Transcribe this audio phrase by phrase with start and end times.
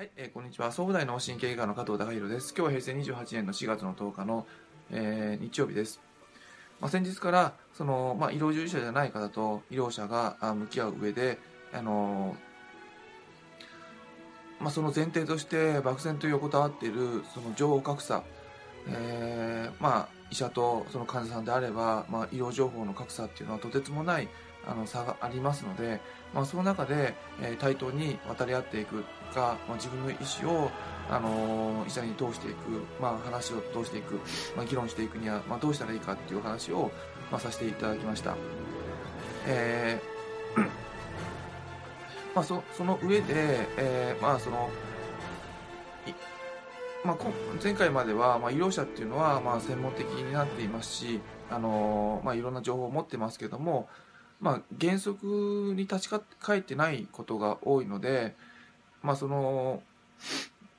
[0.00, 0.72] はい、えー、こんにちは。
[0.72, 2.54] 総武大脳神経外科の加藤隆弘です。
[2.56, 4.46] 今日は平成28年の4月の10日の、
[4.90, 6.00] えー、日曜日です。
[6.80, 11.36] まあ、先日から、その、まあ、医療従事者じゃない方と医療者があ向き合う上で、
[11.74, 12.34] あの
[14.58, 18.22] まあ、その前提として漠然と横たわっているその情報格差、
[18.88, 24.28] えーまあ、医者とその患者さんであれば、まあ、医療情報の格差っていうのはとてつもない
[24.66, 26.00] あの差がありますので、
[26.34, 29.02] まあ、その中で、えー対等に渡り合っていく
[29.34, 30.70] か、まあ、自分の意思を、
[31.10, 32.58] あのー医者に通していく、
[33.00, 34.20] まあ、話を通していく、
[34.56, 36.90] まあ、議論していくには、まあ、どうしたらいいかっていう話を、
[37.30, 38.36] まあ、させていただきました。
[39.46, 40.60] えー
[42.34, 44.70] まあ、そその上で、えーまあその
[47.04, 47.16] まあ、
[47.62, 51.20] 前回までは、まあ、医療者っていうのは、まあ、専門的になっていますし、
[51.50, 53.88] あのーまあ、いろんな情報を持ってますけども、
[54.40, 55.26] まあ、原則
[55.74, 56.08] に立ち
[56.40, 58.34] 返ってないことが多いので、
[59.02, 59.82] まあその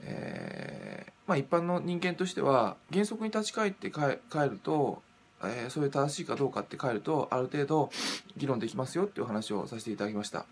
[0.00, 5.02] えーまあ、一般の人間としては原則に立ち返って帰ると、
[5.42, 7.90] えーそれ正しいかどうかって帰るとある程度
[8.36, 10.46] 議論できますよっていう話をさせていただきました。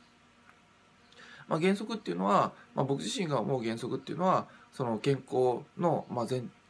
[1.49, 6.27] まあ、原則っていうのは、まあ、僕自身が思う原則っていうのはその健康の,、まあ、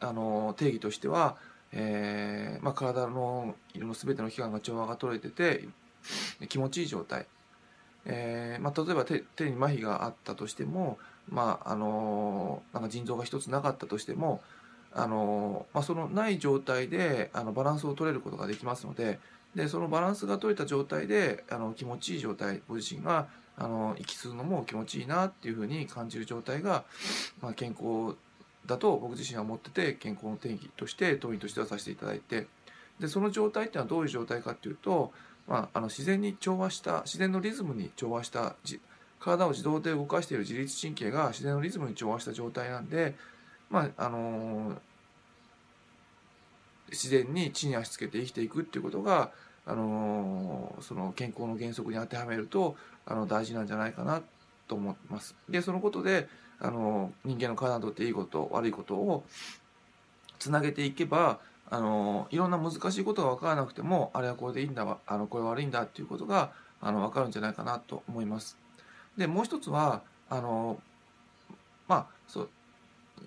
[0.07, 1.35] あの定義としては、
[1.71, 5.67] えーまあ、体の色の全ての器官が調和が取れてて
[6.47, 7.25] 気持ちいい状態、
[8.05, 10.97] えーまあ、例えば手手に麻痺があったとしても、
[11.29, 14.41] まああのなんか腎臓が一つなかったとしても、
[14.93, 19.19] あのまあ、そのない状態であのバランスを取れることができますので
[19.55, 26.83] でそのバランスが取れた状態であの気持ちいい状態ご自身があの息吸うのも気持ちいいなっていうふうに感じる状態が、
[27.41, 28.15] まあ、健康
[28.65, 32.47] だと僕自身は思ってて健康の定義として当院としてはさせていただいて
[32.99, 35.11] でその状態っていうのはどういう状態かっていうと、
[35.47, 38.55] まあ、あの自然に調和した自然のリズムに調和した
[39.19, 43.15] 体を自動で動かしている自律神経が自然のリズムに調和した状態なんで、
[43.69, 44.73] まああの
[46.89, 49.31] 自然に地に足つけて生きていくっていうことが、
[49.65, 52.75] あのその健康の原則に当てはめると
[53.05, 54.21] あの大事なんじゃないかな
[54.67, 55.35] と思います。
[55.49, 56.27] でそのことで、
[56.59, 59.23] あの人間の体にとっていいこと悪いことを
[60.39, 66.51] つなげていけばあのいろんな難しいことが分からなくてもあれはこれでいいんだあのこれは悪いんだっていうことが
[66.81, 68.57] あの分かるんじゃないかなと思います。
[69.17, 70.79] でもう一つはあの
[71.87, 72.49] まあそう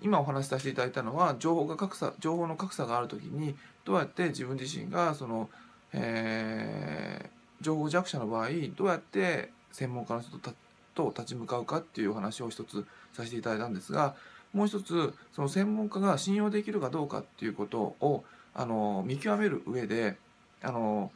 [0.01, 5.49] 今お話しさせていただいたのは情報が格差情報の格差がある時にどうやって自分自身がその、
[5.93, 10.53] えー情報弱者の場合どうやって専門家の人とた
[10.93, 14.15] と立ち向かうかっていうお話を一つさせていただいたんですが
[14.53, 18.23] もう一つその専門家が信用できるかどうかっていうことを
[18.53, 20.17] あの見極める上で
[20.61, 21.11] あの、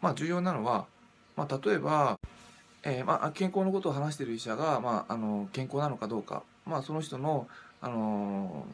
[0.00, 0.86] まあ、重要なのは、
[1.36, 2.18] まあ、例えば、
[2.82, 7.46] えーまあ、健康のことを話している医者が、まあ、あの健康なのかどうか、まあ、その人の
[7.80, 8.66] あの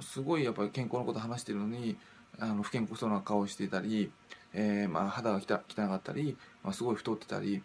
[0.00, 1.96] すごいやっぱり健康のことを話してるのに
[2.40, 4.10] あの不健康そうな顔をしていたり、
[4.52, 7.62] えーまあ、肌が汚汚かったり、まあ、すごい太ってたり、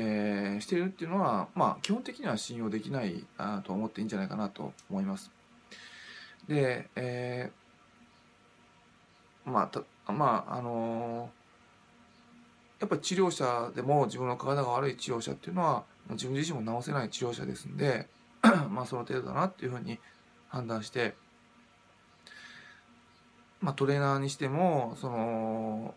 [0.00, 5.30] えーしてるっていうのは、まあ、基本的には信用できないあと思っていいんじゃないかなと思います。
[6.48, 7.58] で、えー
[9.48, 9.82] まあた
[10.12, 11.30] まああの
[12.80, 18.06] やっぱり治療者でも自分の体が悪い治療者っていうのは自分自身も治せない治療者ですんで
[18.70, 19.98] まあその程度だなっていうふうに
[20.48, 21.14] 判断して、
[23.60, 25.94] まあ、トレーナーにしてもその、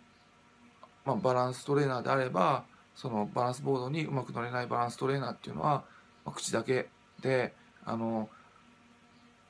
[1.05, 2.63] まあ、バランストレーナーであれば
[2.95, 5.83] そのバランスボードにうまく乗れないバランストレーナーっていうのは、
[6.25, 6.87] まあ、口だけ
[7.21, 7.53] で
[7.85, 8.29] あの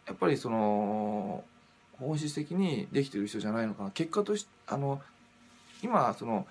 [0.08, 1.44] やっぱりその
[2.00, 5.02] 本質的にできてる人じゃないのかな結果としてあの
[5.84, 6.48] 今その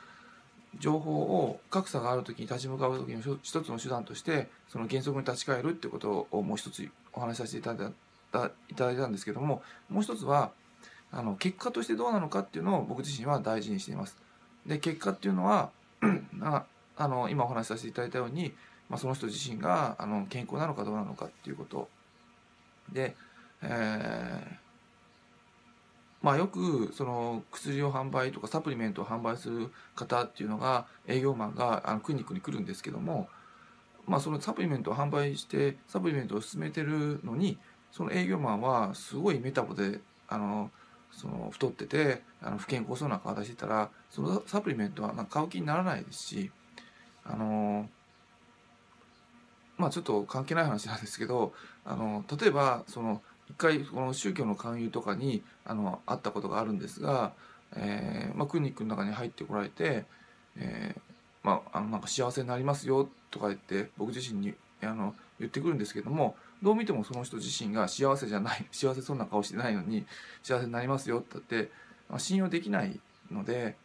[0.78, 7.92] 情報を格差がある時に立ち向かう時の一つの手段としてその原則に立ち返るってことをもう一つお話しさせていただい
[8.32, 10.52] たいただいたんですけどももう一つは
[11.10, 14.16] あの結果としてどうなのかっていうのを僕自身は大事にしています。
[14.64, 15.70] で結果っていうのは
[17.00, 18.52] あの今お話しさせていただいたように、
[18.88, 21.88] まあ、その人自身があの健康なのかどうなのかっていうこと
[22.92, 23.16] で、
[23.62, 24.70] えー
[26.22, 33.28] まあよくその薬を販売とかサプリメントを販売する方っていうのが営業マンがあのクリニックに来るんですけども、
[34.06, 37.58] まあ、そのサプリメントを販売してサプリメントを進めてるのに
[37.90, 40.70] その営業マンはすごいメタボであの
[41.10, 46.50] その太っててあの不健康そうな顔出してたらそのサプリメントはなんか買う気にならないですし
[47.24, 47.88] あの
[49.78, 51.52] まあちょっと関係ない話なんですけど
[51.84, 57.32] あの例えばその一回この宗教の勧誘とかにあの会ったことがあるんですが、
[57.74, 60.04] えーまあ、クリニックの中に入ってこられて、
[60.56, 61.00] えー
[61.42, 70.04] まあ、あのなんか幸せになりますよとか言って僕自身にあの言ってくるんですけどもどう見てもその人自身が幸せじゃない幸せそうな顔してないのに
[70.42, 71.70] 幸せになりますよって言って、
[72.08, 73.00] まあ、信用できない
[73.30, 73.76] ので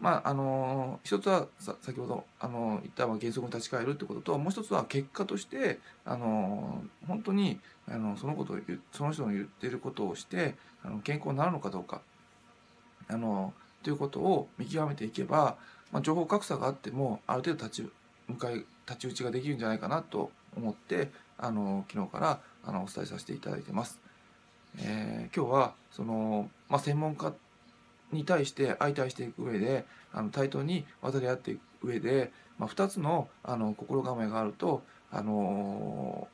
[0.00, 1.46] まああの一つは
[1.80, 7.58] 先ほどあの言った原則に立ち返るってことともう一つは結果としてあの本当に
[7.88, 8.58] あのそのことを
[8.92, 10.54] その人の言ってることをして
[10.84, 12.02] あの健康になるのかどうか
[13.08, 15.56] あのということを見極めていけば、
[15.92, 17.90] まあ、情報格差があってもある程度立ち
[18.28, 24.00] 向かい太刀打ちができるんじゃないかなと思ってあの昨日からあのお伝えさせていただいてます。
[24.78, 27.32] えー、今日はその、まあ、専門家
[28.12, 36.28] に対して相対していく上であの対等に渡り合っていく上で、まあ、2つのあの心構えがあると、あの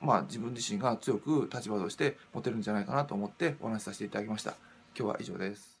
[0.00, 4.54] まあ、自分自身が強く立場として持てるんじゃないかなと思ってお話しさせていただきました。
[4.98, 5.75] 今日は以上です。